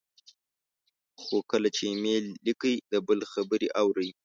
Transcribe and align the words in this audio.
خو 1.21 1.37
کله 1.51 1.69
چې 1.75 1.83
ایمیل 1.89 2.25
لیکئ، 2.45 2.75
د 2.91 2.93
بل 3.07 3.19
خبرې 3.31 3.67
اورئ، 3.81 4.09